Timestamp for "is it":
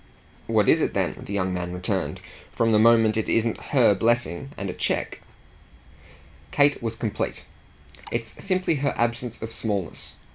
0.67-0.95